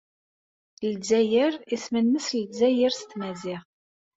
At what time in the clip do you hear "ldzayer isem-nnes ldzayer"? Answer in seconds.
0.93-2.93